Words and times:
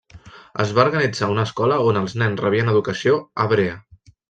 Es 0.63 0.71
va 0.77 0.85
organitzar 0.87 1.29
una 1.33 1.43
escola 1.49 1.77
on 1.91 2.01
els 2.03 2.17
nens 2.23 2.43
rebien 2.47 2.73
educació 2.75 3.17
hebrea. 3.47 3.79